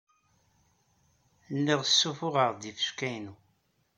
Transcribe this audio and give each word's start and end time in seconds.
Lliɣ 1.57 1.81
ssuffuɣeɣ-d 1.85 2.61
ifecka-inu. 2.71 3.35